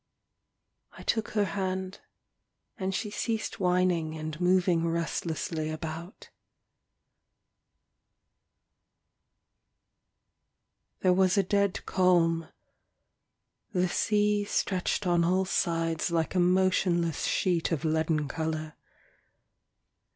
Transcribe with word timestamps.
I 0.93 1.03
took 1.03 1.27
her 1.33 1.45
hand, 1.45 1.99
and 2.75 2.95
she 2.95 3.11
ceased 3.11 3.59
whining 3.59 4.17
and 4.17 4.41
moving 4.41 4.87
restlessly 4.87 5.69
about. 5.69 6.31
There 11.01 11.13
was 11.13 11.37
a 11.37 11.43
dead 11.43 11.85
calm. 11.85 12.47
The 13.73 13.89
sea 13.89 14.43
stretched 14.43 15.05
on 15.05 15.23
all 15.23 15.45
sides 15.45 16.09
like 16.09 16.33
a 16.33 16.39
motionless 16.39 17.25
sheet 17.25 17.71
of 17.71 17.85
leaden 17.85 18.27
colour. 18.27 18.73